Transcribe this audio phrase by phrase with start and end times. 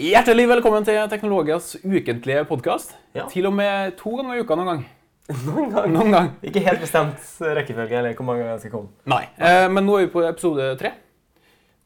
[0.00, 2.94] Hjertelig velkommen til Teknologias ukentlige podkast.
[3.12, 3.26] Ja.
[3.28, 4.84] Til og med to ganger i uka noen gang.
[5.46, 5.90] Noen gang.
[5.92, 6.28] Noen gang.
[6.46, 8.88] Ikke helt bestemt rekkefølge eller hvor mange ganger jeg skal komme.
[9.12, 9.20] Nei.
[9.36, 10.94] Eh, men nå er vi på episode tre,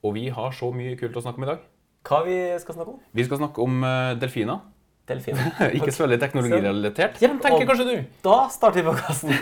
[0.06, 1.64] og vi har så mye kult å snakke om i dag.
[2.06, 3.00] Hva vi skal snakke om?
[3.18, 4.62] Vi skal snakke om eh, delfiner.
[5.10, 5.50] Delfiner.
[5.80, 7.96] Ikke så veldig teknologirelatert, Ja, tenker kanskje du.
[8.24, 9.34] Da starter vi podkasten.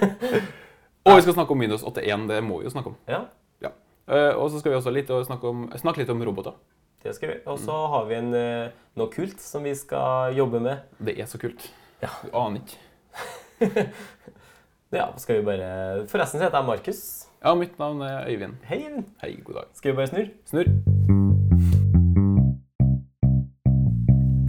[1.06, 2.26] Og vi skal snakke om Windows 81.
[2.34, 2.98] Det må vi jo snakke om.
[3.08, 3.22] ja,
[3.62, 3.72] Ja.
[4.10, 6.58] Eh, og så skal vi også litt, snakke, om, snakke litt om roboter.
[7.02, 7.36] Det skal vi.
[7.48, 10.82] Og så har vi en, eh, noe kult som vi skal jobbe med.
[11.00, 11.70] Det er så kult.
[12.02, 12.12] Ja.
[12.24, 12.78] Du aner ikke.
[14.90, 15.66] Ja, skal vi bare
[16.10, 17.00] Forresten så heter jeg Markus.
[17.44, 18.56] Ja, mitt navn er Øyvind.
[18.66, 19.04] Hei, Øyvind.
[19.22, 19.68] Hei, god dag.
[19.78, 20.30] Skal vi bare snurre?
[20.50, 20.66] Snurr.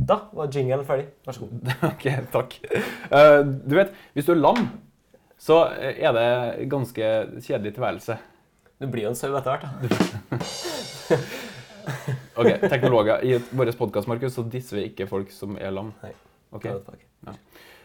[0.09, 1.05] Da var jinglen ferdig.
[1.27, 1.69] Vær så god.
[1.91, 2.57] Ok, takk.
[3.13, 4.65] Uh, du vet, hvis du er lam,
[5.38, 8.17] så er det ganske kjedelig tilværelse.
[8.81, 9.69] Du blir jo en sau etter hvert.
[11.13, 11.21] da.
[12.42, 13.23] Ok, teknologer.
[13.23, 15.94] I vår podkast, så disser vi ikke folk som er lam.
[16.02, 16.14] Nei.
[16.52, 16.64] Ok?
[16.64, 17.36] Ta det.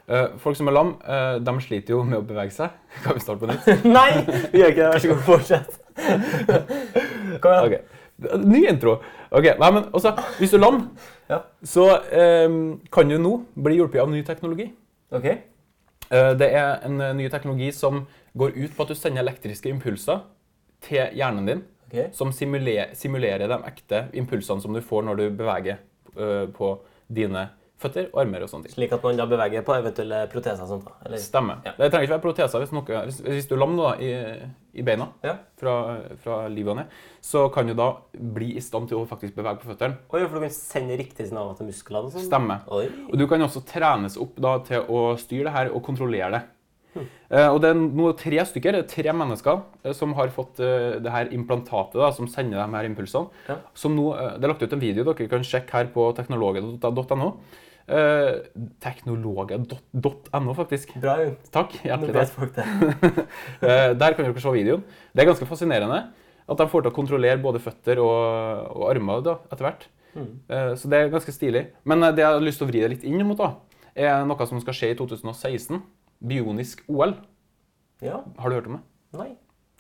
[0.09, 2.71] Eh, folk som er lam, eh, de sliter jo med å bevege seg.
[3.05, 3.85] Kan vi starte på nytt?
[3.99, 4.23] Nei!
[4.53, 4.91] Vi gjør ikke det.
[4.95, 5.79] Vær så god, fortsett.
[7.43, 7.67] Kom igjen.
[7.67, 7.83] Okay.
[8.47, 8.97] Ny intro.
[9.29, 10.81] Ok, nei, men også, Hvis du er lam,
[11.29, 11.41] Ja.
[11.67, 11.85] så
[12.47, 14.71] um, kan du nå bli hjulpet av ny teknologi.
[15.13, 15.27] Ok.
[15.27, 18.05] Eh, det er en ny teknologi som
[18.39, 20.23] går ut på at du sender elektriske impulser
[20.87, 21.65] til hjernen din.
[21.87, 22.13] Ok.
[22.13, 25.79] som simulerer, simulerer de ekte impulsene som du får når du beveger
[26.19, 26.73] uh, på
[27.07, 28.73] dine føtter, og armer og sånne ting.
[28.73, 30.87] Slik at man da beveger på eventuelle proteser og sånt.
[30.89, 30.95] da.
[31.05, 31.21] Eller?
[31.21, 31.59] Stemmer.
[31.67, 31.75] Ja.
[31.77, 32.63] Det trenger ikke være proteser.
[32.63, 34.13] Hvis, noe, hvis, hvis du er lam da, i,
[34.81, 35.35] i beina Ja.
[35.61, 35.75] fra,
[36.23, 39.61] fra livet og ned, så kan du da bli i stand til å faktisk bevege
[39.61, 39.99] på føttene.
[40.09, 42.25] Oi, for du kan sende riktige signaler til musklene sånn?
[42.25, 42.65] Stemmer.
[42.73, 42.87] Oi.
[43.11, 46.43] Og du kan også trenes opp da, til å styre det her og kontrollere det.
[47.03, 50.97] Eh, og det er nå tre stykker, er tre mennesker uh, som har fått uh,
[51.03, 53.33] det her implantatet da, som sender de her impulsene.
[53.51, 53.59] Ja.
[53.77, 57.33] Som nå, uh, det er lagt ut en video dere kan sjekke her på teknologer.no.
[57.87, 58.47] Uh,
[58.83, 60.95] teknologer.no, faktisk.
[61.03, 61.35] Bra, jo.
[61.55, 61.75] Takk.
[61.87, 62.63] Hjertelig takk.
[64.01, 64.87] der kan dere se videoen.
[65.13, 66.07] Det er ganske fascinerende
[66.47, 68.19] at de får til å kontrollere både føtter og,
[68.71, 69.89] og armer da, etter hvert.
[70.15, 70.29] Mm.
[70.79, 71.65] Så det er ganske stilig.
[71.83, 73.49] Men det jeg har lyst til å vri det litt inn mot, da,
[73.99, 75.81] er noe som skal skje i 2016.
[76.21, 77.17] Bionisk OL.
[78.05, 78.21] Ja.
[78.39, 78.85] Har du hørt om det?
[79.17, 79.33] Nei.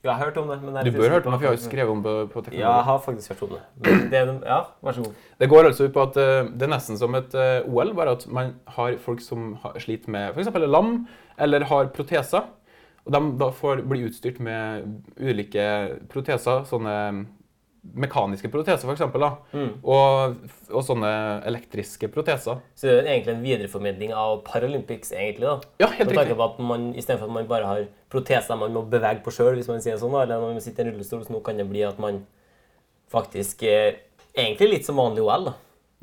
[0.05, 0.57] Jo, jeg har hørt om det.
[0.63, 2.15] men det Du bør ha hørt om det, for jeg har jo skrevet om det
[2.31, 3.63] på Ja, jeg har faktisk hørt om det.
[4.11, 5.15] Det er, ja, vær så god.
[5.41, 8.15] Det går altså ut på at eh, det er nesten som et eh, OL, bare
[8.15, 10.53] at man har folk som sliter med f.eks.
[10.69, 11.07] lam,
[11.39, 12.47] eller har proteser.
[13.07, 14.87] Og de da får bli utstyrt med
[15.19, 15.67] ulike
[16.11, 17.27] proteser, sånne
[17.95, 19.05] mekaniske proteser f.eks..
[19.53, 19.71] Mm.
[19.83, 20.39] Og,
[20.71, 21.11] og sånne
[21.49, 22.63] elektriske proteser.
[22.75, 25.47] Så det er egentlig en videreformidling av Paralympics, egentlig.
[25.47, 25.75] da.
[25.85, 26.37] Ja, helt riktig.
[26.37, 29.71] på at man, Istedenfor at man bare har proteser man må bevege på sjøl, hvis
[29.71, 31.69] man sier sånn, da, eller når man sitter i en rullestol, så nå kan det
[31.71, 32.25] bli at man
[33.13, 34.03] faktisk er
[34.37, 35.47] Egentlig litt som vanlig OL.
[35.47, 35.53] da.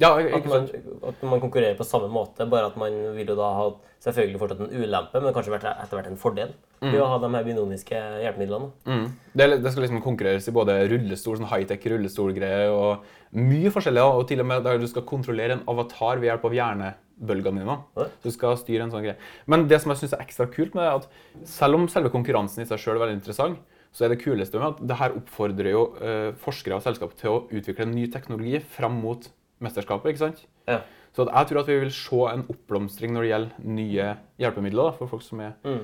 [0.02, 0.94] Ja, At ikke man, sant?
[1.06, 3.66] at man konkurrerer på samme måte, bare at man vil jo da ha
[4.02, 7.46] selvfølgelig fortsatt en ulempe, men kanskje etter hvert en fordel ved å ha de her
[7.46, 8.72] binomiske hjelpemidlene.
[8.90, 9.06] Mm.
[9.32, 13.06] Det, det skal liksom konkurreres i både rullestol, sånn high-tech rullestolgreier og
[13.38, 14.04] mye forskjellig.
[14.04, 17.78] Og til og med der du skal kontrollere en avatar ved hjelp av hjernebølgene dine.
[18.02, 18.08] Ja.
[18.26, 19.16] Du skal styre en sånn greie.
[19.48, 22.12] Men det som jeg syns er ekstra kult med det, er at selv om selve
[22.14, 23.62] konkurransen i seg sjøl er veldig interessant,
[23.94, 27.30] så er det kuleste med at det her oppfordrer jo eh, forskere og selskap til
[27.30, 29.30] å utvikle ny teknologi fram mot
[29.64, 30.14] mesterskapet.
[30.14, 30.44] ikke sant?
[30.70, 30.82] Ja.
[31.14, 34.08] Så jeg tror at vi vil se en oppblomstring når det gjelder nye
[34.42, 35.84] hjelpemidler da, for folk som er Mm.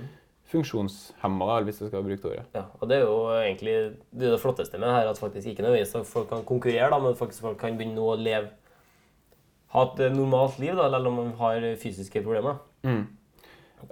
[0.49, 2.45] funksjonshemma, eller hvis jeg skal bruke det ordet.
[2.57, 3.75] Ja, og det er jo egentlig
[4.09, 6.97] det, det flotteste med det her, at faktisk ikke nødvendigvis at folk kan konkurrere, da,
[6.99, 8.49] men faktisk folk kan begynne å leve
[9.75, 12.57] ha et eh, normalt liv, da, eller om man har fysiske problemer.
[12.81, 12.97] da.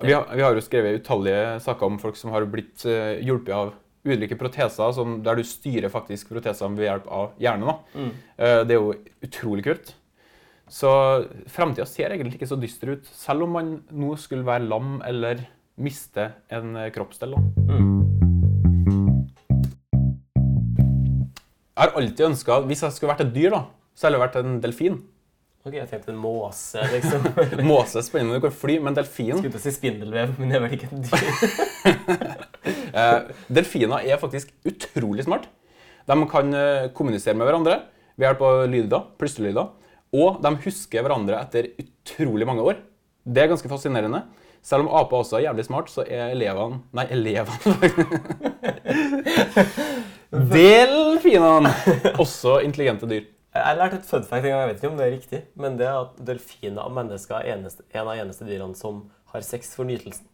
[0.02, 3.54] Vi har, vi har jo skrevet utallige saker om folk som har blitt uh, hjulpet
[3.56, 3.70] av
[4.08, 7.70] ulike proteser, som, der du styrer faktisk protesene ved hjelp av hjernen.
[7.70, 8.08] Da.
[8.38, 8.96] Eh, det er jo
[9.28, 9.94] utrolig kult.
[10.68, 10.90] Så
[11.52, 15.46] framtida ser egentlig ikke så dyster ut, selv om man nå skulle være lam eller
[15.80, 17.38] miste en eh, kroppsdel.
[17.38, 17.78] Da.
[21.78, 23.62] Jeg har alltid ønska, hvis jeg skulle vært et dyr, da,
[23.94, 24.98] så hadde jeg vært en delfin.
[25.68, 27.26] Ok, Jeg tenkte en måse, liksom.
[27.68, 30.56] Måse er spennende, du kan fly, men delfin Skulle til å si spindelvev, men det
[30.58, 32.37] er vel ikke et dyr.
[32.98, 33.20] Eh,
[33.54, 35.46] delfiner er faktisk utrolig smart.
[36.08, 37.82] De kan eh, kommunisere med hverandre
[38.18, 39.70] ved hjelp av lyder, plystrelyder.
[40.18, 42.80] Og de husker hverandre etter utrolig mange år.
[43.28, 44.24] Det er ganske fascinerende.
[44.64, 47.76] Selv om aper også er jævlig smart, så er elevene Nei, elevene
[50.52, 51.72] Delfinene
[52.18, 53.28] også intelligente dyr.
[53.58, 55.78] Jeg lærte et fun fact en gang, jeg vet ikke om det er riktig, men
[55.80, 57.64] det er at delfiner og mennesker er en
[58.04, 60.28] av eneste dyrene som har sex for nytelsen.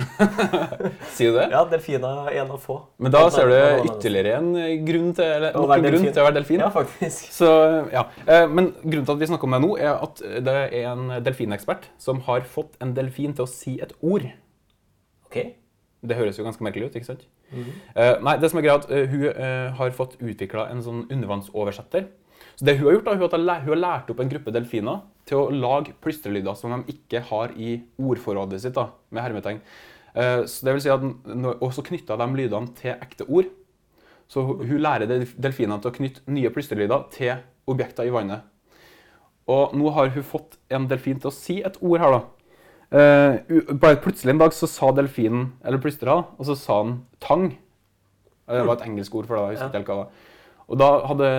[1.16, 1.46] Sier du det?
[1.52, 2.76] Ja, delfiner er en av få.
[3.02, 4.50] Men da ser du ytterligere en
[4.86, 6.62] grunn til, eller, Å være grunn til å være delfin.
[6.64, 7.30] Ja, faktisk.
[7.36, 7.50] Så,
[7.92, 8.06] ja.
[8.26, 11.16] Eh, Men grunnen til at vi snakker om det nå, er at det er en
[11.24, 14.28] delfinekspert som har fått en delfin til å si et ord.
[15.28, 15.42] Ok.
[16.00, 17.26] Det høres jo ganske merkelig ut, ikke sant?
[17.52, 21.02] Eh, nei, det som er greit, at eh, hun eh, har fått utvikla en sånn
[21.10, 22.06] undervannsoversetter.
[22.56, 25.54] Så det hun har gjort da, hun har, lært opp en gruppe delfiner til å
[25.54, 29.62] lage plystrelyder som de ikke har i ordforrådet sitt, da, med hermetegn.
[30.14, 31.04] Eh, så det vil si at
[31.60, 33.50] Og så knytta de lydene til ekte ord.
[34.30, 37.40] Så hun, hun lærer delfinene til å knytte nye plystrelyder til
[37.70, 38.46] objekter i vannet.
[39.50, 42.22] Og nå har hun fått en delfin til å si et ord her, da.
[42.90, 47.52] Uh, bare plutselig en dag så sa delfinen, eller plystra, og så sa han tang.
[48.48, 49.42] Eh, Det var et engelsk ord for det.
[49.42, 50.29] jeg husker ikke helt hva det var.
[50.70, 51.30] Og da hadde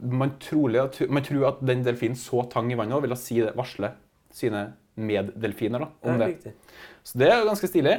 [0.00, 0.80] man trolig,
[1.12, 3.92] man tror at den delfinen så tang i vannet og ville si det, varsle
[4.32, 6.30] sine meddelfiner da, om det.
[6.44, 6.54] det.
[7.04, 7.98] Så det er jo ganske stilig.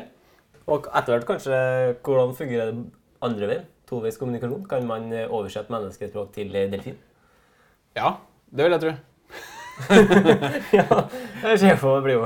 [0.72, 1.62] Og etter hvert kanskje
[2.02, 2.84] hvordan fungerer det
[3.22, 3.70] andre veien?
[3.90, 4.66] Toveis kommunikasjon?
[4.70, 6.98] Kan man eh, oversette menneskespråk til eh, delfin?
[7.98, 8.16] Ja,
[8.50, 8.94] det vil jeg tro.
[10.78, 10.86] ja,
[11.44, 12.26] jeg ser for meg blir jo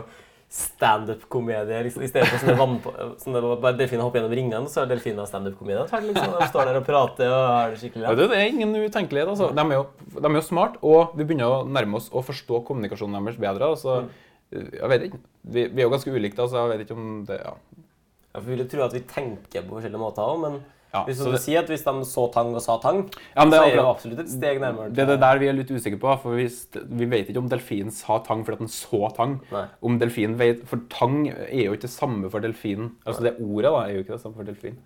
[0.52, 2.92] standup-komedie liksom, i stedet for sånne vannpå...
[3.20, 5.84] Sånne, bare delfiner hopper gjennom ringene, så er delfiner standup-komedie.
[6.06, 6.36] Liksom.
[6.40, 8.20] De står der og prater og har det skikkelig lett.
[8.20, 9.32] du, det er ingen utenkelighet.
[9.34, 9.50] Altså.
[9.56, 12.62] De, er jo, de er jo smart, og vi begynner å nærme oss å forstå
[12.70, 13.72] kommunikasjonen deres bedre.
[13.74, 13.98] Altså.
[14.54, 15.24] Jeg vet ikke.
[15.42, 17.56] Vi, vi er jo ganske ulike, så jeg vet ikke om det ja.
[18.36, 20.58] Ja, for vi vil jo tro at vi tenker på forskjellige måter òg, men
[20.96, 23.04] Ja, hvis du det- sier at hvis de så tang og sa tang,
[23.36, 24.94] Ja, men det så er det jo absolutt et steg nærmere.
[24.96, 26.16] Det er det der vi er litt usikre på.
[26.24, 26.48] For vi,
[27.04, 29.38] vi vet ikke om delfinen sa tang fordi at den så tang.
[29.52, 29.66] Nei.
[29.84, 32.94] Om delfinen vet, For tang er jo ikke det samme for delfinen.
[33.06, 34.78] Altså Det ordet da, er jo ikke det samme for delfin.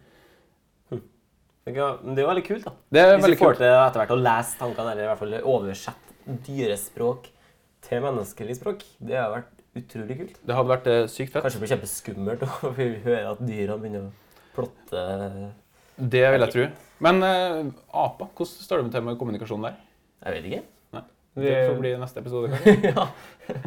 [1.69, 2.71] Ja, men det er jo veldig kult, da.
[2.89, 5.35] Det er Hvis vi får til etter hvert å lese tankene, eller i hvert fall
[5.51, 7.27] oversette dyrespråk
[7.85, 10.39] til menneskelig språk, det har vært utrolig kult.
[10.49, 11.43] Det hadde vært eh, sykt fett.
[11.45, 14.11] Kanskje det blir kjempeskummelt å høre at dyra begynner å
[14.55, 15.03] plotte
[15.99, 16.65] Det vil jeg tro.
[17.03, 19.79] Men uh, Apa, hvordan står det til med kommunikasjonen der?
[20.25, 20.61] Jeg vet ikke.
[20.95, 21.03] Nei.
[21.39, 22.91] Det får bli neste episode, kanskje.
[22.91, 23.63] ja.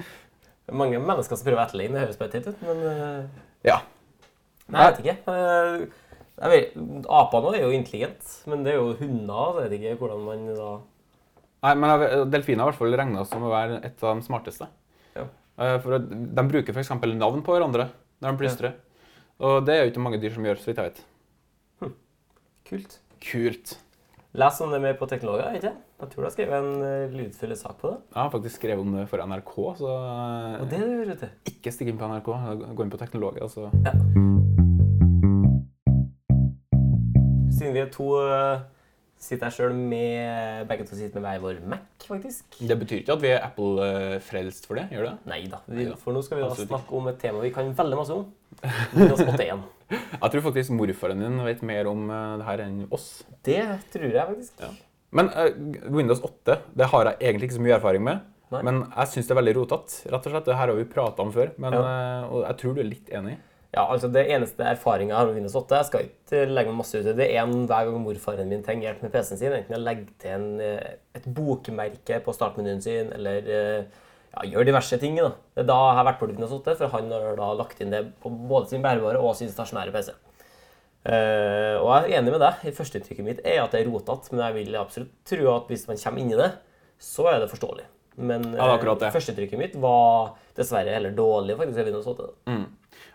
[0.72, 3.42] Mange mennesker som prøver å etterligne, det høres bare teit ut, men uh...
[3.66, 3.80] Ja.
[4.72, 5.18] Nei, jeg vet ikke.
[5.28, 5.98] Uh,
[6.42, 6.76] Jeg vet,
[7.12, 10.46] Apene er jo intelligente, men det er jo hunder, så jeg vet ikke hvordan man
[10.56, 10.70] da
[11.62, 14.66] Nei, men Delfiner er i hvert fall regna som å være et av de smarteste.
[15.14, 15.28] Ja.
[15.84, 16.90] For De bruker f.eks.
[17.14, 17.84] navn på hverandre
[18.18, 18.72] når de plystrer.
[19.38, 20.98] Og det er jo ikke mange dyr som gjør, så vidt jeg vet.
[22.68, 23.00] Kult.
[23.22, 23.78] Kult.
[24.32, 27.52] Les om det mer på Teknologer, ikke Jeg tror du har skrevet en uh, lydfull
[27.56, 27.98] sak på det.
[28.14, 31.20] Jeg har faktisk skrevet om det for NRK, så eh, Og det du det, vet
[31.20, 31.50] du.
[31.52, 32.30] ikke stikk inn på NRK.
[32.72, 33.44] Gå inn på Teknologer.
[33.44, 33.68] Altså.
[37.52, 38.64] Siden vi er to, eh,
[39.22, 42.56] sitter jeg sjøl med Begge to sitter med hver vår Mac, faktisk.
[42.58, 45.12] Det betyr ikke at vi er Apple-frelst for det, gjør det?
[45.30, 45.60] Nei da.
[46.02, 48.26] For nå skal vi da snakke om et tema vi kan veldig masse om.
[48.96, 49.62] Windows 81.
[49.92, 53.06] Jeg tror faktisk morfaren din vet mer om eh, det her enn oss.
[53.46, 53.60] Det
[53.92, 54.62] tror jeg faktisk.
[54.64, 54.72] Ja.
[55.12, 55.50] Men uh,
[55.92, 58.22] Windows 8 det har jeg egentlig ikke så mye erfaring med.
[58.52, 58.60] Nei.
[58.68, 60.12] Men jeg syns det er veldig rotete.
[60.48, 61.82] Det her har vi prata om før, men, Ja.
[62.24, 63.36] uh, og jeg tror du er litt enig.
[63.72, 66.80] Ja, altså Det eneste erfaringa jeg har med Windows 8, jeg skal ikke legge meg
[66.82, 69.54] masse ut i det, er en hver gang morfaren min trenger hjelp med PC-en sin,
[69.56, 74.02] enten jeg legger til en, eh, et bokmerke på startmenyen sin, eller eh,
[74.32, 75.16] ja, gjør diverse ting.
[75.16, 75.30] da.
[75.54, 77.94] Det er da jeg har vært på Windows 8, for han har da lagt inn
[77.94, 80.12] det på både sin bærebare og sin stasjonære PC.
[81.02, 82.60] Uh, og jeg er enig med deg.
[82.76, 85.98] Førsteinntrykket mitt er at det er rotete, men jeg vil absolutt tro at hvis man
[85.98, 86.52] kommer inn i det,
[87.02, 87.88] så er det forståelig.
[88.22, 89.10] Men Ja, det det.
[89.16, 92.28] førsteinntrykket mitt var dessverre heller dårlig faktisk Windows 8.
[92.28, 92.54] da.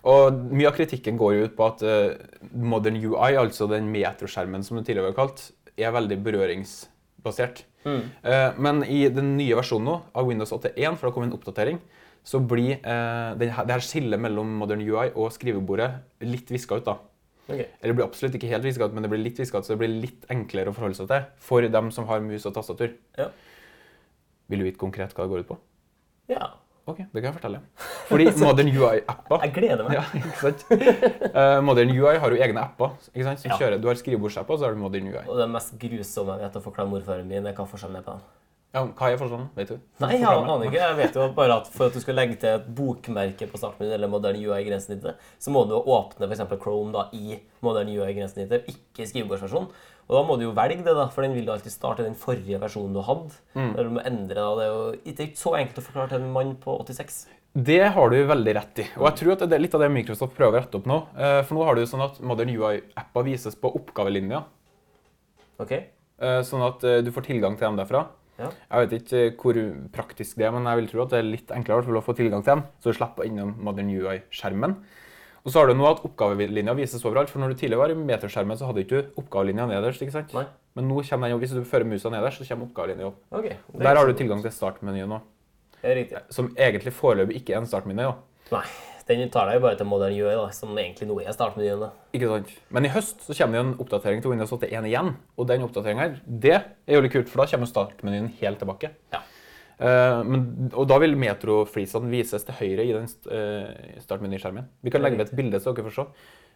[0.07, 2.19] Og mye av kritikken går jo ut på at eh,
[2.53, 7.63] modern UI, altså den metroskjermen som det tidligere var kalt, er veldig berøringsbasert.
[7.87, 11.81] Eh, men i den nye versjonen nå, av Windows 8.1, for det kom en oppdatering,
[12.27, 15.91] så blir eh, det her skillet mellom modern UI og skrivebordet
[16.27, 16.87] litt viska ut.
[16.87, 16.97] da.
[17.47, 17.69] Okay.
[17.79, 19.75] Eller det blir absolutt ikke helt viska ut, men det blir litt viska ut, så
[19.75, 22.91] det blir litt enklere å forholde seg til for dem som har mus og tastatur.
[23.19, 23.31] Ja.
[24.51, 25.59] Vil du vite konkret hva det går ut på?
[26.31, 26.55] ja.
[26.88, 27.60] Ok, det kan jeg fortelle.
[28.10, 29.98] Fordi Modern UI-apper Jeg gleder meg.
[29.98, 30.63] ja, ikke sant?
[31.36, 32.94] Uh, Modern UI har jo egne apper.
[33.13, 33.39] ikke sant?
[33.44, 33.58] Som Ja.
[33.60, 35.24] kjører, Du har skrivebordsapper, og så har du Modern UI.
[35.27, 38.15] Og det mest grusomme jeg vet å forklare morfaren min, er hva forskjellen er på
[38.15, 38.22] dem.
[38.75, 39.46] Ja, hva er forskjellen?
[39.56, 39.77] Vet du?
[40.03, 40.79] Nei, jeg aner ikke.
[40.79, 43.94] Jeg vet jo bare at for at du skal legge til et bokmerke på startmenyen
[43.96, 46.44] eller Modern UI-grensesnittet, så må du åpne f.eks.
[46.62, 49.67] Chrome da, i Modern UI-grensesnittet, ikke skrivebordsversjonen.
[50.07, 52.15] Og da må du jo velge det, da, for den vil jo alltid starte den
[52.15, 53.33] forrige versjonen du hadde.
[53.57, 54.51] Der du må endre da.
[54.55, 57.17] Det er jo ikke så enkelt å forklare til en mann på 86.
[57.57, 58.85] Det har du veldig rett i.
[59.01, 60.99] Og jeg tror at det er litt av det Microsoft prøver å rette opp nå.
[61.17, 64.43] Eh, For nå har du sånn at Modern UI-appa vises på oppgavelinja.
[65.59, 65.71] Ok?
[65.73, 68.05] eh, Sånn at eh, du får tilgang til dem derfra.
[68.37, 68.51] Ja.
[68.69, 69.57] Jeg vet ikke hvor
[69.95, 72.43] praktisk det er, men jeg vil tro at det er litt enklere å få tilgang
[72.45, 74.75] til dem, så du slipper innom Modern UI-skjermen.
[75.47, 77.31] Og så har du nå at oppgavelinja vises overalt.
[77.31, 80.03] For når du tidligere var i meterskjermen, så hadde du ikke oppgavelinja nederst.
[80.03, 80.35] ikke sant?
[80.35, 80.43] Nei.
[80.75, 81.39] Men nå kommer den.
[81.39, 83.23] Hvis du fører musa nederst, så kommer oppgavelinja opp.
[83.31, 83.47] Ok.
[83.55, 85.15] er Der har du tilgang til startmenyen
[85.83, 86.21] er riktig.
[86.33, 88.09] Som egentlig foreløpig ikke er en startmeny.
[88.51, 88.63] Nei,
[89.07, 91.85] den tar deg jo bare til Modern UI, da, som egentlig nå er startmenyen.
[91.85, 91.89] da.
[92.15, 92.53] Ikke sant?
[92.73, 95.15] Men i høst så kommer det en oppdatering til Windows 81 igjen.
[95.37, 98.93] Og den oppdateringen her, det er jo litt kult, for da kommer startmenyen helt tilbake.
[99.13, 99.23] Ja.
[99.77, 104.65] Eh, men, og da vil metroflisene vises til høyre i den uh, startmenyskjermen.
[104.81, 106.07] Vi kan legge ved et bilde så dere får se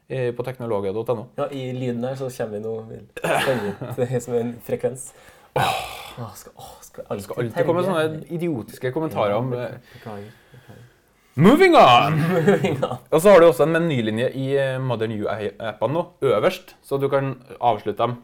[0.09, 1.27] eh, på teknologia.no.
[1.37, 5.11] Ja, I lyden her så kommer vi nå som en frekvens.
[5.53, 10.31] Åh, skal, oh, skal alltid, Det skal alltid komme sånne idiotiske kommentarer om eh, Beklager.
[11.41, 12.17] Moving on!
[13.11, 17.07] Og så har du også en menylinje i eh, Modern U-appene nå, øverst, så du
[17.11, 18.17] kan avslutte dem.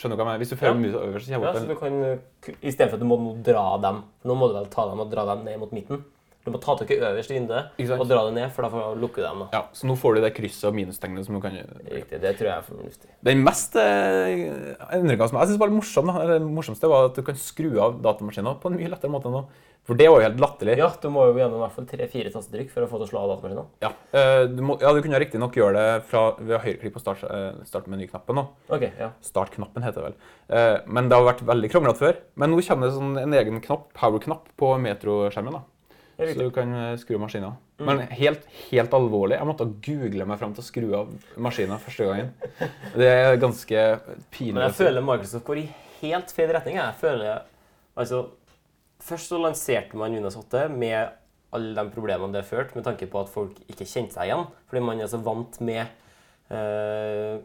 [0.00, 0.40] Skjønner du hva jeg mener?
[0.40, 0.80] Hvis du fører Ja.
[0.80, 1.92] musa over, så kommer Ja, det så du kan,
[2.40, 5.00] Istedenfor I stedet for at du må dra dem Nå må du vel ta dem
[5.04, 6.04] og dra dem ned mot midten.
[6.40, 8.94] Du må ta tak i øverst i vinduet og dra det ned, for da får
[8.96, 9.42] du lukke dem.
[9.42, 9.48] da.
[9.52, 12.48] Ja, Så nå får du det krysset og minustegnet som du kan Riktig, Det tror
[12.48, 13.10] jeg er fornuftig.
[13.28, 14.46] Den mest eh,
[14.96, 17.74] endringa som jeg synes var litt morsom, da, det morsomste, var at du kan skru
[17.84, 19.42] av datamaskinen på en mye lettere måte enn nå.
[19.84, 20.78] For det var jo helt latterlig.
[20.80, 23.10] Ja, du må jo gjennom i hvert fall tre-fire tastetrykk for å få til å
[23.10, 23.68] slå av datamaskinen.
[23.84, 27.24] Ja, eh, du, må, ja, du kunne riktignok gjøre det fra, ved høyreklikk på start,
[27.28, 28.46] eh, startmenyknappen nå.
[28.72, 29.10] Ok, ja.
[29.28, 30.80] Startknappen heter det vel.
[30.88, 32.22] Men det har vært veldig kronglete før.
[32.40, 35.58] Men nå kommer det sånn en egen knapp, power-knapp på metroskjermen.
[35.60, 35.62] da.
[36.20, 37.60] Så du kan eh, skru av maskinen.
[37.80, 42.08] Men helt, helt alvorlig, jeg måtte google meg fram til å skru av maskinen første
[42.10, 42.34] gangen.
[42.92, 43.86] Det er ganske
[44.34, 44.58] pinlig.
[44.58, 45.70] Men jeg føler Microsoft går i
[46.02, 46.76] helt feil retning.
[46.80, 47.48] Jeg føler,
[47.94, 48.26] altså,
[49.00, 51.14] Først så lanserte man Windows 8 med
[51.56, 54.44] alle de problemene det førte, med tanke på at folk ikke kjente seg igjen.
[54.68, 55.86] Fordi man er så vant med
[56.52, 57.40] eh,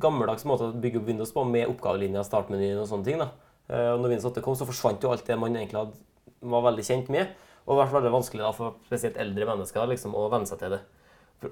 [0.00, 3.20] gammeldags måte å bygge opp Windows på, med oppgavelinja, startmenyen og sånne ting.
[3.22, 3.28] da.
[3.68, 6.02] Eh, og når Windows 8 kom, så forsvant jo alt det man egentlig hadde,
[6.40, 7.36] var veldig kjent med.
[7.66, 10.48] Og i hvert fall vært veldig vanskelig da, for spesielt eldre mennesker liksom, å venne
[10.48, 10.80] seg til det.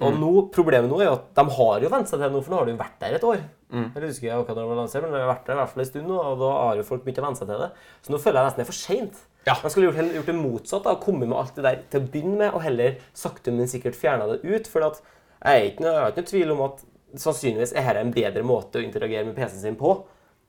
[0.04, 2.42] Og nå, Problemet nå er jo at de har jo vent seg til det nå,
[2.44, 3.38] for nå har de jo vært der et år.
[3.72, 5.84] Jeg husker ikke akkurat når det lansert, men de har vært der i hvert fall
[5.84, 7.68] en stund nå, og da har jo folk begynt å venne seg til det.
[8.04, 9.22] Så nå føler jeg nesten det er for seint.
[9.48, 9.54] Ja.
[9.62, 12.36] De skulle gjort, gjort det motsatt, da, kommet med alt det der til å begynne
[12.42, 14.68] med, og heller sakte, men sikkert fjerna det ut.
[14.68, 16.84] For at jeg er ikke noe, jeg har ikke noe tvil om at
[17.24, 19.94] sannsynligvis er dette en bedre måte å interagere med PC-en sin på.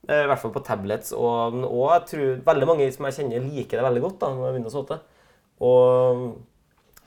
[0.09, 1.13] Eh, I hvert fall på tablets.
[1.15, 4.57] Og, og jeg tror veldig mange som jeg kjenner, liker det veldig godt da, med
[4.59, 4.99] Windows 8.
[5.61, 6.37] Og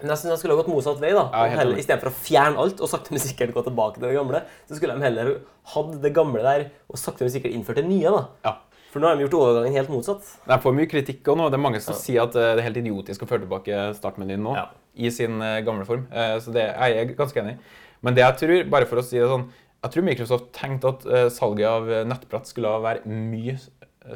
[0.02, 1.12] nesten jeg skulle ha gått motsatt vei.
[1.14, 1.28] da.
[1.32, 1.78] Ja, heller.
[1.78, 4.96] Istedenfor å fjerne alt og sakte, men sikkert gå tilbake til det gamle, så skulle
[4.98, 5.32] de heller
[5.74, 8.10] hatt det gamle der og sakte, men sikkert innført det nye.
[8.10, 8.24] da.
[8.48, 8.54] Ja.
[8.92, 10.26] For nå har de gjort overgangen helt motsatt.
[10.44, 11.46] Det er for mye kritikk også nå.
[11.48, 14.42] Det er mange som sier at eh, det er helt idiotisk å føre tilbake startmenyen
[14.44, 14.66] nå Ja.
[15.00, 16.02] i sin eh, gamle form.
[16.12, 17.58] Eh, Så det er jeg ganske enig i.
[18.04, 19.46] Men det jeg tror, bare for å si det sånn,
[19.82, 23.56] jeg tror Microsoft tenkte at salget av nettbrett skulle være mye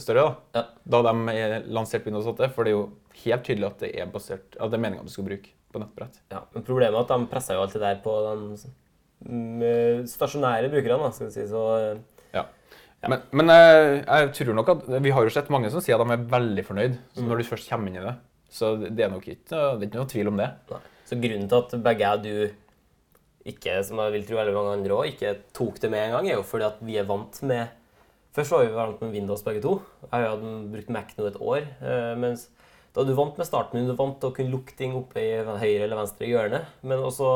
[0.03, 0.63] større da, Ja.
[0.85, 2.49] da de eh, lanserte Windows 8.
[2.55, 2.87] For det er jo
[3.25, 6.19] helt tydelig at det er basert, at det er meningen du skal bruke på nettbrett.
[6.33, 8.59] Ja, men Problemet er at de pressa jo alt det der på de
[9.29, 11.13] mm, stasjonære brukerne.
[11.15, 11.47] skal vi si.
[11.51, 11.99] Så eh,
[12.37, 12.45] Ja.
[13.07, 16.07] Men, men jeg, jeg tror nok at vi har jo sett mange som sier at
[16.09, 18.15] de er veldig fornøyd så når du først kommer inn i det.
[18.51, 20.49] Så det det er nok ikke, det er ikke noe tvil om det.
[20.73, 20.81] Nei.
[21.07, 24.73] Så grunnen til at begge jeg og du ikke, som jeg vil tro veldig mange
[24.75, 27.37] andre også, ikke tok det med en gang, er jo fordi at vi er vant
[27.47, 27.69] med
[28.37, 29.79] Først var vi vant med Windows begge to.
[30.11, 31.63] Jeg hadde brukt Mac nå et år.
[31.81, 32.49] eh, mens
[32.97, 35.31] da du vant med starten, du er vant til å kunne lukke ting oppe i
[35.45, 36.63] høyre eller venstre hjørne.
[36.83, 37.31] Men også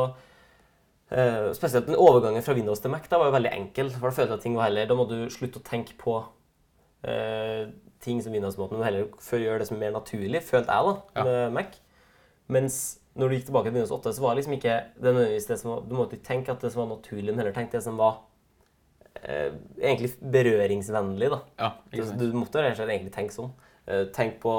[1.10, 3.90] eh, Spesielt den overgangen fra Windows til Mac da var jo veldig enkel.
[3.96, 6.18] for Da følte jeg at ting var heller, da må du slutte å tenke på
[7.04, 7.66] eh,
[8.00, 10.94] ting som Windows-måten, men heller før gjøre det som er mer naturlig, følte jeg da,
[11.16, 11.24] Ja.
[11.24, 11.76] med Mac.
[12.48, 15.46] Mens når du gikk tilbake til Windows 8, så var det liksom ikke det nødvendigvis
[15.48, 17.72] det som var, Du måtte ikke tenke at det som var naturlig, men heller tenke
[17.76, 18.20] det som var
[19.22, 21.30] egentlig berøringsvennlig.
[21.30, 21.40] da.
[21.58, 22.18] Ja, Du, ikke sant?
[22.20, 23.50] du måtte rett og slett egentlig tenke sånn.
[23.90, 24.52] Eh, tenk på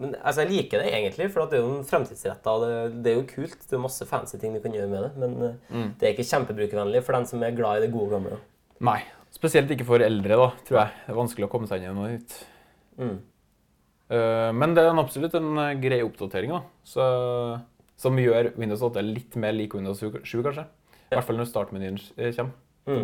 [0.00, 3.16] Men altså, jeg liker det egentlig, for det er jo en fremtidsretta det, det er
[3.18, 3.58] jo kult.
[3.68, 5.94] Det er masse fancy ting du kan gjøre med det, men eh, Mm.
[5.98, 8.38] det er ikke kjempebrukervennlig for den som er glad i det gode gamle.
[8.80, 9.00] Nei.
[9.30, 10.90] Spesielt ikke for eldre, da, tror jeg.
[11.06, 12.32] Det er vanskelig å komme seg inn i noe nytt.
[12.98, 13.18] Mm.
[14.10, 16.62] Eh, Men det er en absolutt en eh, grei oppdatering, da.
[16.84, 17.04] Så,
[18.00, 20.10] som gjør Windows 8 litt mer lik Windows 7,
[20.42, 20.64] kanskje.
[21.10, 22.52] I hvert fall når startmenyen eh, kommer
[22.88, 23.02] Mm.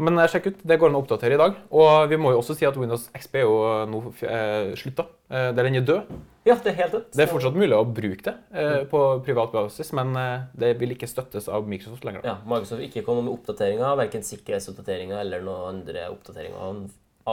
[0.00, 1.56] Men eh, sjekk ut, det går an å oppdatere i dag.
[1.76, 3.56] Og vi må jo også si at Windows XP er jo
[3.90, 5.06] nå eh, slutta.
[5.28, 6.14] Eh, den er død.
[6.48, 7.10] Ja, det er helt dødt.
[7.14, 10.94] Det er fortsatt mulig å bruke det eh, på privat basis, men eh, det vil
[10.96, 12.24] ikke støttes av Microsoft lenger.
[12.26, 16.80] Ja, Microsoft ikke kommer med oppdateringer, verken sikkerhetsoppdateringer eller noen andre oppdateringer av,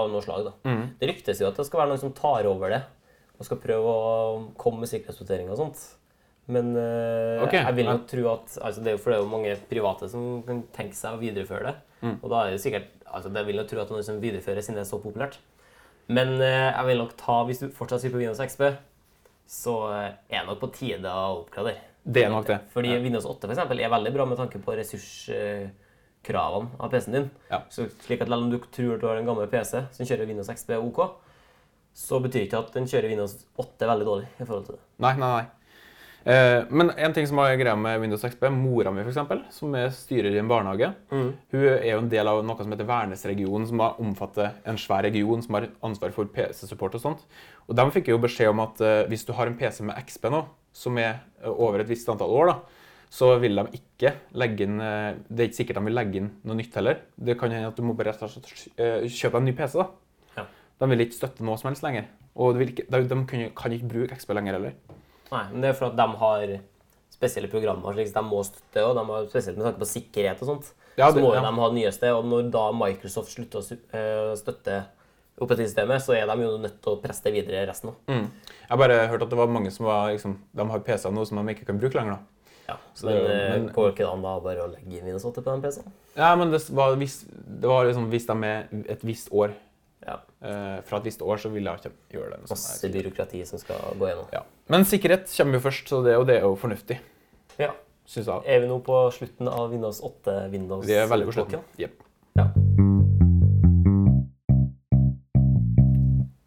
[0.01, 0.49] av noe slag.
[0.49, 0.55] da.
[0.67, 0.83] Mm.
[0.99, 2.83] Det ryktes jo at det skal være noen som tar over det
[3.37, 5.81] og skal prøve å komme med sikkerhetsoppdateringer og sånt.
[6.47, 7.59] Men uh, okay.
[7.59, 7.93] jeg vil ja.
[7.97, 10.61] nok tro at altså det er jo for det er jo mange private som kan
[10.75, 11.75] tenke seg å videreføre det.
[12.05, 12.15] Mm.
[12.21, 14.79] Og da er det sikkert altså det vil nok tro at noen som viderefører siden
[14.79, 15.39] det er så populært.
[16.07, 18.63] Men uh, jeg vil nok ta, hvis du fortsatt sitter på Windows XP,
[19.47, 21.79] så eh, er det nok på tide å oppgradere.
[22.03, 22.57] Det er nok det.
[22.71, 27.29] Fordi Windows 8 for eksempel, er veldig bra med tanke på ressurskravene av PC-en din.
[27.51, 27.61] Ja.
[27.71, 30.51] Så slik at Selv om du tror du har en gammel PC som kjører Windows
[30.51, 31.03] XP OK,
[31.97, 34.27] så betyr ikke at den kjører Windows 8 veldig dårlig.
[34.35, 34.83] i forhold til det.
[35.03, 35.45] Nei, nei, nei.
[36.27, 39.75] Eh, men en ting som er greia med Windows XP, mora mi for eksempel, som
[39.79, 43.67] er styrer i en barnehage, hun er jo en del av noe som heter Værnes-regionen,
[43.69, 47.23] som omfatter en svær region som har ansvar for PC-support og sånt.
[47.67, 50.27] Og de fikk jo beskjed om at eh, hvis du har en PC med XP
[50.33, 50.43] nå,
[50.75, 52.83] som er eh, over et visst antall år, da,
[53.13, 56.57] så vil de ikke legge inn Det er ikke sikkert de vil legge inn noe
[56.59, 57.05] nytt heller.
[57.15, 59.79] Det kan hende at du må bare kjøpe en ny PC.
[59.79, 59.87] da.
[60.35, 60.43] Ja.
[60.83, 62.09] De vil ikke støtte noe som helst lenger.
[62.35, 63.21] Og de, ikke, de,
[63.55, 64.75] kan ikke bruke XP lenger heller.
[65.31, 66.57] Nei, men det er for at de har
[67.17, 70.43] spesielle programmer slik at de må støtte, og de har spesielt med tanke på sikkerhet
[70.43, 70.69] og sånt.
[70.97, 71.41] Ja, så må ja.
[71.45, 74.77] de ha det nyeste, og når da Microsoft slutter å eh, støtte
[75.37, 77.99] operativsystemet, så er de jo nødt til å presse det videre resten òg.
[78.09, 78.23] Mm.
[78.57, 81.25] Jeg har bare hørt at det var mange som var, liksom, de har PC-er nå
[81.29, 82.17] som de ikke kan bruke lenger.
[82.17, 82.53] da.
[82.67, 85.05] Ja, Så men, det- eh, men- går ikke det an da bare å legge inn
[85.05, 85.93] Windows 8 på den PC-en?
[86.17, 89.53] Ja, men det var, hvis, det var liksom, hvis de er et visst år,
[90.05, 90.19] Ja.
[90.45, 92.49] eh, fra et visst år, så vil jeg ikke gjøre det.
[92.49, 94.27] Masse byråkrati som skal gå gjennom.
[94.33, 94.43] Ja.
[94.69, 96.99] Men sikkerhet kommer jo først, så det, og det er jo fornuftig,
[97.59, 97.71] Ja.
[98.05, 98.41] synes jeg.
[98.45, 100.49] Er vi nå på slutten av Windows 8?
[100.51, 101.63] Windows Vi er veldig på slutten.
[101.79, 102.03] Yep.
[102.37, 102.47] Ja.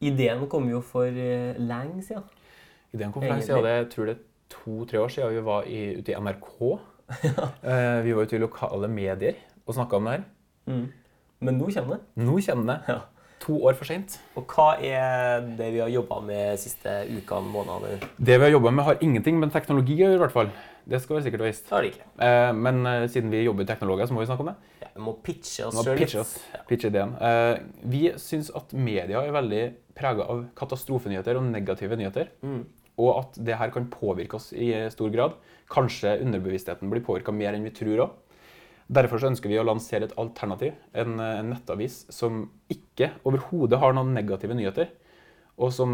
[0.00, 2.24] Ideen kom jo for eh, lenge siden.
[2.94, 5.66] Ideen kom for lenge siden, det jeg tror det er to-tre år siden vi var
[5.68, 6.54] i, ute i NRK.
[7.66, 9.34] Eh, vi var ute i lokale medier
[9.66, 10.24] og snakket om det her.
[11.42, 12.04] Men nå kommer det.
[12.22, 12.76] Nå kommer det.
[12.86, 13.00] Ja.
[13.40, 14.18] To år for sent.
[14.36, 18.10] Og hva er det vi har jobba med de siste ukene, månedene?
[18.18, 20.50] Det vi har jobbet med har ingenting med teknologi å gjøre i hvert fall.
[20.90, 21.70] Det skal være sikkert og visst.
[21.70, 22.08] Det det ikke.
[22.26, 24.56] Eh, men eh, siden vi jobber teknologer, så må vi snakke om det.
[24.82, 26.34] Ja, vi må pitche oss Må sjøl pitche oss.
[26.68, 27.14] Pitche ideen.
[27.16, 27.54] Eh,
[27.94, 29.64] vi syns at media er veldig
[29.96, 32.32] prega av katastrofenyheter og negative nyheter.
[33.00, 35.36] Og at det her kan påvirke oss i stor grad.
[35.72, 38.18] Kanskje underbevisstheten blir påvirka mer enn vi tror òg.
[38.90, 43.94] Derfor så ønsker vi å lansere et alternativ, en, en nettavis som ikke overhodet har
[43.94, 44.90] noen negative nyheter,
[45.60, 45.92] og som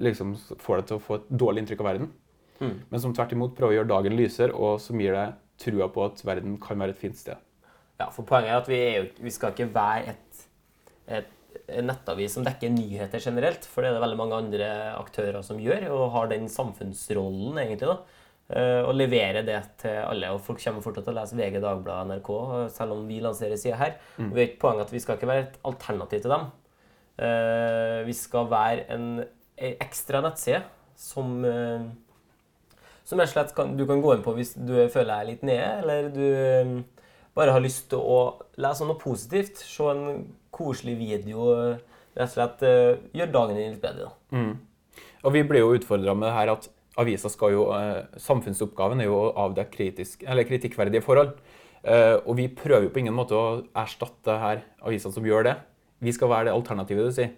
[0.00, 2.10] liksom får deg til å få et dårlig inntrykk av verden.
[2.60, 6.04] Men som tvert imot prøver å gjøre dagen lysere, og som gir deg trua på
[6.06, 7.40] at verden kan være et fint sted.
[8.00, 10.42] Ja, for poenget er at vi, er jo, vi skal ikke være et,
[11.18, 11.32] et,
[11.84, 15.88] nettavis som dekker nyheter generelt, for det er det veldig mange andre aktører som gjør,
[15.92, 17.90] og har den samfunnsrollen, egentlig.
[17.90, 17.98] da.
[18.50, 20.30] Eh, Og levere det til alle.
[20.34, 22.30] Og folk kommer fortsatt til å lese VG, Dagbladet, NRK,
[22.74, 23.92] selv om vi lanserer sida her.
[24.18, 26.48] Og vi har ikke poenget at vi skal ikke være et alternativ til dem.
[27.18, 29.24] Eh, Vi skal være en,
[29.60, 30.62] ekstra nettside
[30.96, 31.82] som eh,
[33.04, 35.42] som rett og slett kan, du kan gå inn på hvis du føler deg litt
[35.42, 36.82] nede, eller du
[37.34, 38.20] bare har lyst til å
[38.56, 39.58] lese noe positivt.
[39.58, 41.48] Se en koselig video.
[42.16, 42.62] Rett og slett
[43.12, 44.08] gjør dagen din litt bedre.
[44.08, 44.12] da.
[45.24, 46.68] Og vi blir jo utfordra med det her at
[47.00, 51.34] avisa skal jo eh, Samfunnsoppgaven er jo å avdekke kritisk, eller kritikkverdige forhold.
[51.80, 55.56] Eh, og vi prøver jo på ingen måte å erstatte her avisene som gjør det.
[56.04, 57.36] Vi skal være det alternativet du sier.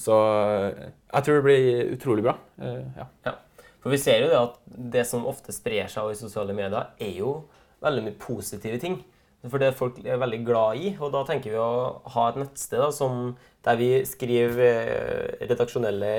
[0.00, 2.38] Så eh, jeg tror det blir utrolig bra.
[2.58, 3.06] Ja.
[3.26, 3.36] Ja.
[3.78, 4.56] For vi ser jo det at
[4.96, 7.42] det som ofte sprer seg i sosiale medier, er jo
[7.84, 8.98] veldig mye positive ting.
[9.46, 10.88] For det folk er veldig glad i.
[10.98, 16.10] Og da tenker vi å ha et nettsted da, som, der vi skriver redaksjonelle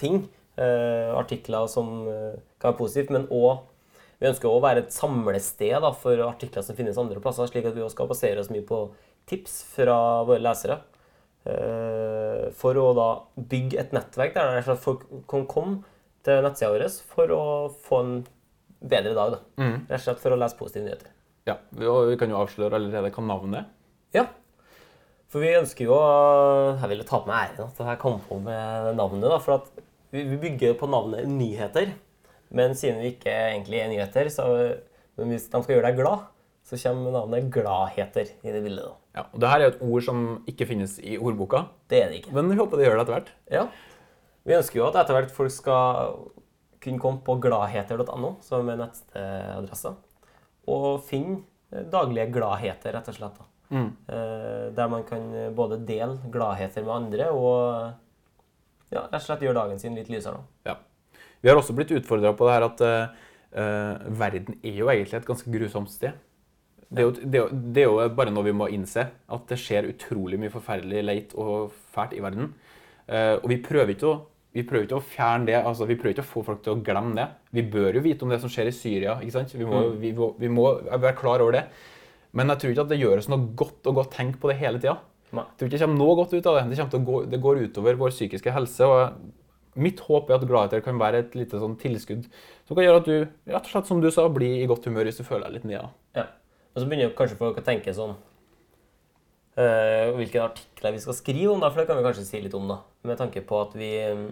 [0.00, 0.24] ting.
[0.54, 3.64] Eh, artikler som eh, kan være positivt, men òg
[4.20, 7.74] vi ønsker å være et samlested da, for artikler som finnes andre plasser, slik at
[7.74, 8.78] vi også skal basere oss mye på
[9.26, 9.96] tips fra
[10.28, 10.76] våre lesere.
[11.44, 13.08] Eh, for å da
[13.50, 15.82] bygge et nettverk der rett og at folk kan komme
[16.24, 17.42] til nettsida vår for å
[17.88, 18.14] få en
[18.80, 19.34] bedre dag.
[19.34, 19.40] da.
[19.90, 21.10] Rett og slett for å lese positive nyheter.
[21.50, 21.58] ja.
[21.82, 23.66] Og vi kan jo avsløre allerede hva navnet er.
[24.14, 24.24] Ja.
[25.28, 25.96] For vi ønsker jo
[26.78, 29.28] Jeg ville ta på meg æren at jeg kom på med navnet.
[29.28, 31.92] da, For at vi vi bygger på navnet Nyheter.
[32.54, 34.44] Men siden vi ikke egentlig er nyheter, så
[35.18, 36.22] men hvis de skal gjøre deg glad,
[36.64, 38.84] så kommer navnet Gladheter i det bildet.
[38.86, 38.94] da.
[39.20, 42.22] Ja, og det her er et ord som ikke finnes i ordboka, Det er det
[42.22, 42.32] ikke.
[42.34, 43.32] men vi håper det gjør det etter hvert.
[43.52, 43.64] Ja.
[44.44, 46.14] Vi ønsker jo at etter hvert folk skal
[46.80, 49.94] kunne komme på gladheter.no, som er nettadressa,
[50.68, 51.42] og finne
[51.90, 53.38] daglige gladheter, rett og slett.
[53.38, 53.50] da.
[53.74, 53.90] Mm.
[54.76, 57.94] Der man kan både dele gladheter med andre og
[58.92, 60.42] ja, rett og slett gjøre dagen sin litt lysere.
[60.66, 60.76] Ja.
[61.40, 65.28] Vi har også blitt utfordra på det her at eh, verden er jo egentlig et
[65.28, 66.20] ganske grusomt sted.
[66.94, 69.48] Det er, jo, det, er jo, det er jo bare noe vi må innse, at
[69.50, 72.52] det skjer utrolig mye forferdelig leit og fælt i verden.
[73.08, 74.20] Uh, og vi prøver ikke å
[74.54, 76.82] vi prøver ikke å fjerne det, altså vi prøver ikke å få folk til å
[76.86, 77.24] glemme det.
[77.58, 79.16] Vi bør jo vite om det som skjer i Syria.
[79.18, 79.54] ikke sant?
[79.58, 81.64] Vi må, vi må, vi må være klar over det.
[82.38, 84.52] Men jeg tror ikke at det gjør oss noe godt å gå og tenke på
[84.52, 84.94] det hele tida.
[85.34, 85.44] Nei.
[85.50, 86.66] Jeg tror ikke det kommer noe godt ut av det.
[86.70, 88.86] Det, til å gå, det går utover vår psykiske helse.
[88.86, 92.28] og Mitt håp er at Gladheter kan være et lite sånn tilskudd
[92.62, 93.16] Som kan gjøre at du,
[93.50, 95.66] rett og slett som du sa, blir i godt humør hvis du føler deg litt
[95.72, 95.88] nede.
[96.14, 96.28] Ja.
[96.74, 98.14] Og så begynner kanskje folk å tenke sånn
[99.58, 102.54] øh, Hvilke artikler vi skal skrive om, da, for det kan vi kanskje si litt
[102.58, 102.70] om.
[102.70, 102.80] da.
[103.10, 104.24] Med tanke på at vi eh,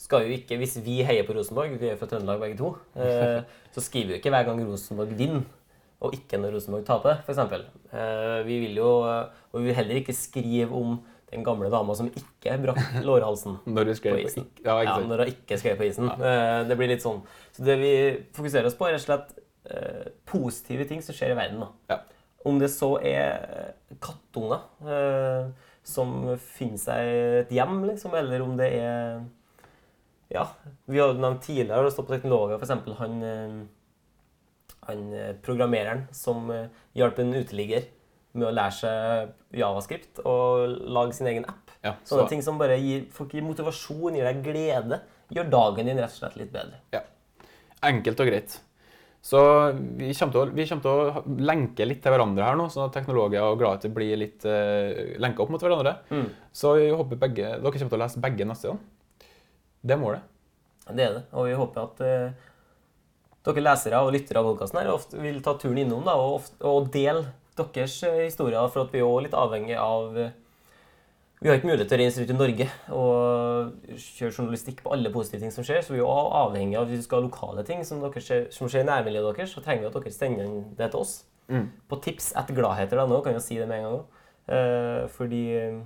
[0.00, 3.40] skal jo ikke, Hvis vi heier på Rosenborg, vi er fra Trøndelag begge to, øh,
[3.74, 5.44] så skriver vi jo ikke hver gang Rosenborg vinner,
[6.02, 7.38] og ikke når Rosenborg taper, f.eks.
[7.92, 8.88] Uh, vi vil jo,
[9.52, 11.00] Og vi vil heller ikke skrive om
[11.32, 14.46] den gamle dama som ikke brakk lårhalsen Når du skrev på på isen.
[14.48, 16.10] ikke, ja, Ja, når hun ikke skrev på isen.
[16.12, 17.22] Eh, Det blir litt sånn.
[17.56, 17.92] Så det vi
[18.36, 19.32] fokuserer oss på, er rett og slett
[19.72, 21.60] eh, positive ting som skjer i verden.
[21.64, 21.70] da.
[21.94, 22.00] Ja.
[22.44, 25.52] Om det så er kattunger eh,
[25.86, 27.12] som finner seg
[27.44, 29.22] et hjem, liksom, eller om det er
[30.32, 30.46] Ja,
[30.88, 32.98] vi har nevnt tidligere, det står på teknologer, f.eks.
[32.98, 33.68] han
[34.82, 35.02] han
[35.44, 36.48] programmereren som
[36.96, 37.84] hjalp en uteligger
[38.32, 41.70] med å lære seg javascript og lage sin egen app.
[41.82, 45.00] Ja, Sånne så- ting som bare gir, folk gir motivasjon, gir deg glede,
[45.32, 46.78] gjør dagen din rett og slett litt bedre.
[46.92, 47.00] Ja.
[47.82, 48.60] Enkelt og greit.
[49.22, 49.38] Så
[49.96, 52.96] vi kommer, å, vi kommer til å lenke litt til hverandre her nå, sånn at
[52.96, 55.98] teknologer og gladheter blir litt uh, lenka opp mot hverandre.
[56.10, 56.30] Mm.
[56.52, 58.80] Så vi håper begge, dere kommer til å lese begge neste gang.
[59.82, 60.22] Det er målet.
[60.90, 61.22] Det er det.
[61.38, 62.50] Og vi håper at uh,
[63.46, 67.22] dere lesere og lyttere av podkasten vil ta turen innom da, og, og dele
[67.58, 70.30] deres eh, historier, for at vi er også litt avhengig av eh,
[71.42, 75.10] Vi har ikke mulighet til å reise rundt i Norge og kjøre journalistikk på alle
[75.12, 77.64] positive ting som skjer, så vi er også avhengig av hvis vi skal ha lokale
[77.66, 80.90] ting som, dere som skjer i nærmiljøet deres, så trenger vi at dere sender det
[80.92, 81.16] til oss.
[81.90, 84.20] På tips etter nå kan jeg si det med en gang òg.
[84.52, 85.82] Eh, fordi eh,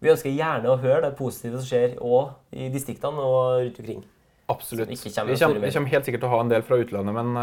[0.00, 4.04] vi ønsker gjerne å høre det positive som skjer òg i distriktene og rundt omkring.
[4.48, 4.88] Absolutt.
[4.88, 7.34] Vi kommer vi kommer helt sikkert til å ha en del fra utlandet, men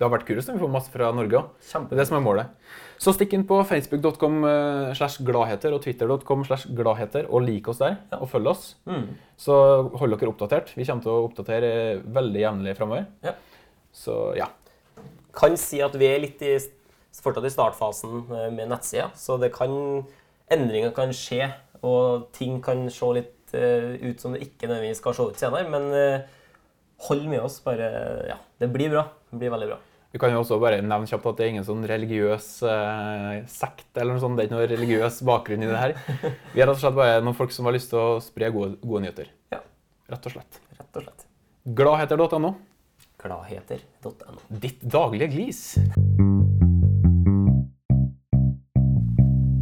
[0.00, 1.48] det har vært kurus, vi får masse fra Norge òg.
[1.60, 2.52] Det er det som er målet.
[3.00, 7.82] Så stikk inn på facebook.com eh, slash gladheter og twitter.com slash gladheter og lik oss
[7.82, 8.62] der, og følg oss.
[8.88, 9.10] Mm.
[9.36, 9.58] Så
[10.00, 10.72] hold dere oppdatert.
[10.72, 11.72] Vi kommer til å oppdatere
[12.16, 13.10] veldig jevnlig framover.
[13.26, 13.34] Ja.
[13.92, 14.46] Så ja.
[15.36, 16.54] Kan si at vi er litt i,
[17.20, 19.76] fortsatt i startfasen eh, med nettsida, så det kan,
[20.48, 21.50] endringer kan skje,
[21.84, 25.68] og ting kan se litt eh, ut som det ikke nødvendigvis skal se ut senere,
[25.68, 26.24] men
[27.04, 27.60] hold med oss.
[27.68, 27.92] Bare,
[28.32, 29.10] ja, det blir bra.
[29.28, 29.80] Det blir veldig bra.
[30.10, 33.94] Vi kan jo også bare nevne kjapt at det er ingen sånn religiøs eh, sekt
[33.94, 34.34] eller noe sånt.
[34.34, 35.94] Det er ikke noe religiøs bakgrunn i det her.
[36.54, 38.74] Vi er rett og slett bare noen folk som har lyst til å spre gode,
[38.82, 39.30] gode nyheter.
[39.54, 39.60] Ja,
[40.10, 40.58] Rett og slett.
[40.80, 41.26] rett og slett.
[41.78, 42.50] Gladheter.no.
[43.22, 44.40] Gladheter.no.
[44.64, 45.62] Ditt daglige glis.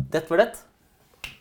[0.09, 0.49] Dett var det.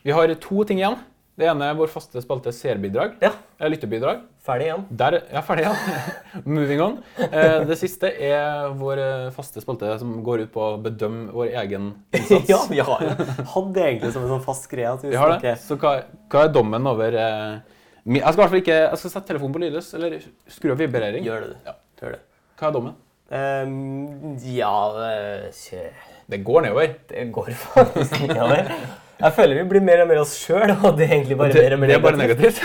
[0.04, 0.98] Vi har to ting igjen.
[1.38, 3.12] Det ene er vår faste spalte seerbidrag.
[3.22, 3.30] Ja,
[3.70, 4.24] Lytterbidrag.
[4.42, 4.80] Ferdig igjen.
[4.98, 6.42] Der, ja, ferdig, igjen.
[6.56, 6.96] Moving on.
[7.28, 11.52] Eh, Det siste er vår eh, faste spalte som går ut på å bedømme vår
[11.62, 12.50] egen innsats.
[12.52, 14.96] ja, vi har hatt det egentlig som en sånn fast greie.
[15.04, 15.54] vi Vi har det.
[15.62, 15.94] Så hva,
[16.26, 19.54] hva er dommen over eh, Jeg skal i hvert fall ikke Jeg skal sette telefonen
[19.54, 20.20] på lydløs, eller
[20.58, 21.22] skru av vibrering.
[21.28, 21.68] Gjør det, du.
[21.70, 21.78] Ja.
[22.02, 22.24] Gjør det.
[22.58, 22.98] Hva er dommen?
[23.28, 25.82] Um, ja det...
[26.28, 26.96] Det går nedover.
[27.14, 28.74] Det går faktisk nedover.
[29.18, 31.62] Jeg føler vi blir mer og mer oss sjøl, og det er egentlig bare det,
[31.64, 32.60] mer og mer det er bare negativt.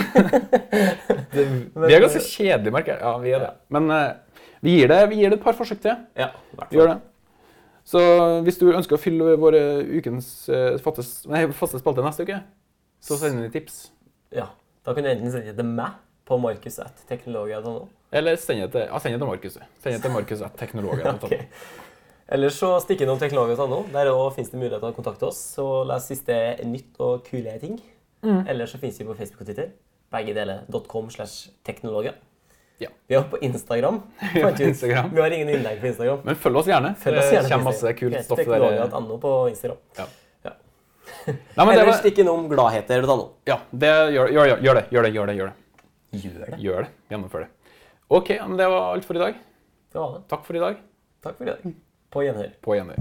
[1.34, 1.46] det,
[1.88, 3.00] vi er ganske kjedelige, merker jeg.
[3.02, 3.50] Ja, vi er det.
[3.74, 5.98] Men uh, vi, gir det, vi gir det et par forsøk til.
[6.18, 6.30] Ja,
[6.70, 7.00] Vi gjør det.
[7.84, 8.00] Så
[8.46, 9.64] hvis du ønsker å fylle våre
[9.98, 12.38] ukens uh, faste, nei, faste spalte neste uke,
[13.04, 13.88] så send inn tips.
[14.34, 14.52] Ja,
[14.86, 17.88] Da kan du enten sende det til meg på markus.teknologia.no.
[18.14, 19.58] Eller send det til, ja, send det til Markus.
[19.82, 20.54] Send det til Markus at
[22.24, 22.30] teknologen.
[22.30, 22.34] Ok.
[22.34, 23.84] Eller så stikk innom teknologia.no.
[23.92, 27.80] Der finnes det mulighet til å kontakte oss og les siste nytt og kule ting.
[28.24, 29.72] Eller så finnes vi på Facebook og Twitter.
[30.14, 32.14] Begge deler.com slash teknologia.
[32.78, 32.88] Ja.
[33.06, 34.02] Vi er på Instagram.
[34.34, 34.50] Vi på.
[34.62, 35.10] Instagram.
[35.14, 36.24] Vi har ingen innlegg på Instagram.
[36.24, 36.94] Men følg oss gjerne.
[36.98, 38.44] Følg oss gjerne det kommer masse kult stoff der.
[38.44, 39.78] Teknologia.no på Instagram.
[39.98, 40.06] Ja.
[40.48, 40.54] Ja.
[41.28, 43.28] Nei, men Eller var, stikk innom gladheter.no.
[43.46, 44.84] ja, det, gjør, gjør, gjør det.
[44.90, 45.56] Gjør det, gjør det, gjør det.
[46.24, 46.60] Gjør det.
[46.66, 46.92] Gjør det.
[47.14, 47.80] Gjennomfør det.
[48.14, 49.40] OK, men det var alt for i dag.
[49.94, 50.22] Det var det.
[50.34, 50.86] Takk for i dag.
[51.24, 51.74] Takk for i dag.
[52.14, 52.50] På gjenhør.
[52.62, 52.98] På gjenhør.